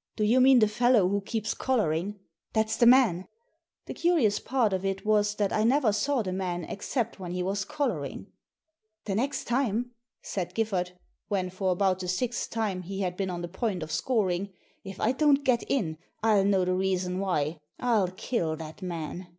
"Do 0.16 0.22
you 0.22 0.38
mean 0.40 0.60
the 0.60 0.68
fellow 0.68 1.08
who 1.08 1.20
keeps 1.22 1.54
collaring." 1.54 2.20
"That's 2.52 2.76
the 2.76 2.86
man 2.86 3.22
I" 3.22 3.26
The 3.86 3.94
curious 3.94 4.38
part 4.38 4.72
of 4.72 4.84
it 4.84 5.04
was 5.04 5.34
that 5.34 5.52
I 5.52 5.64
never 5.64 5.92
saw 5.92 6.22
the 6.22 6.32
man 6.32 6.62
except 6.62 7.18
when 7.18 7.32
he 7.32 7.42
was 7.42 7.64
collaring." 7.64 8.30
The 9.06 9.16
next 9.16 9.46
time," 9.46 9.90
said 10.22 10.54
Giffard, 10.54 10.92
when, 11.26 11.50
for 11.50 11.72
about 11.72 11.98
the 11.98 12.06
sixth 12.06 12.48
time, 12.50 12.82
he 12.82 13.00
had 13.00 13.16
been 13.16 13.28
on 13.28 13.42
the 13.42 13.48
point 13.48 13.82
of 13.82 13.90
scoring," 13.90 14.52
if 14.84 15.00
I 15.00 15.10
don't 15.10 15.42
get 15.42 15.64
in, 15.64 15.98
I'll 16.22 16.44
know 16.44 16.64
the 16.64 16.74
reason 16.74 17.18
why. 17.18 17.58
I'll 17.80 18.12
kill 18.12 18.54
that 18.54 18.82
man." 18.82 19.36